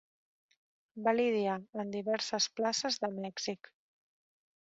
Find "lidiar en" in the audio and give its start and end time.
1.17-1.91